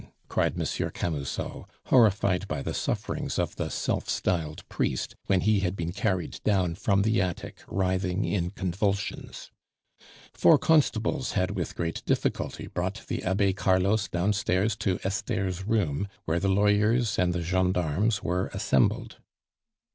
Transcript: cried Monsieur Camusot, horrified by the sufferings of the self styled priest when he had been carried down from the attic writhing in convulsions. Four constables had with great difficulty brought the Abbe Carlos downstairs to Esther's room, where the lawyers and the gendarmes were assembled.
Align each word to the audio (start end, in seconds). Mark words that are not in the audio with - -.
cried 0.27 0.57
Monsieur 0.57 0.89
Camusot, 0.89 1.67
horrified 1.85 2.47
by 2.47 2.63
the 2.63 2.73
sufferings 2.73 3.37
of 3.37 3.57
the 3.57 3.69
self 3.69 4.09
styled 4.09 4.67
priest 4.67 5.15
when 5.27 5.41
he 5.41 5.59
had 5.59 5.75
been 5.75 5.91
carried 5.91 6.39
down 6.43 6.73
from 6.73 7.03
the 7.03 7.21
attic 7.21 7.61
writhing 7.67 8.25
in 8.25 8.49
convulsions. 8.49 9.51
Four 10.33 10.57
constables 10.57 11.33
had 11.33 11.51
with 11.51 11.75
great 11.75 12.03
difficulty 12.07 12.65
brought 12.65 13.05
the 13.07 13.21
Abbe 13.21 13.53
Carlos 13.53 14.07
downstairs 14.07 14.75
to 14.77 14.99
Esther's 15.03 15.65
room, 15.65 16.07
where 16.25 16.39
the 16.39 16.49
lawyers 16.49 17.19
and 17.19 17.31
the 17.31 17.43
gendarmes 17.43 18.23
were 18.23 18.47
assembled. 18.55 19.19